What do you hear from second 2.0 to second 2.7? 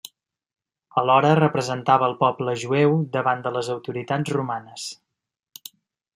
al poble